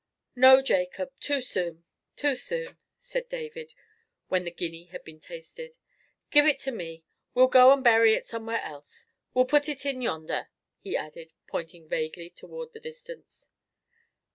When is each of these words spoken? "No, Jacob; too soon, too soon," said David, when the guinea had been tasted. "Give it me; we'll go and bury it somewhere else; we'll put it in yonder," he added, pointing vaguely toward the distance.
"No, 0.35 0.63
Jacob; 0.63 1.11
too 1.19 1.41
soon, 1.41 1.83
too 2.15 2.35
soon," 2.35 2.75
said 2.97 3.29
David, 3.29 3.75
when 4.29 4.45
the 4.45 4.49
guinea 4.51 4.85
had 4.85 5.03
been 5.03 5.19
tasted. 5.19 5.77
"Give 6.31 6.47
it 6.47 6.65
me; 6.65 7.03
we'll 7.35 7.45
go 7.49 7.71
and 7.71 7.83
bury 7.83 8.15
it 8.15 8.25
somewhere 8.25 8.63
else; 8.63 9.05
we'll 9.35 9.45
put 9.45 9.69
it 9.69 9.85
in 9.85 10.01
yonder," 10.01 10.49
he 10.79 10.97
added, 10.97 11.33
pointing 11.45 11.87
vaguely 11.87 12.31
toward 12.31 12.73
the 12.73 12.79
distance. 12.79 13.51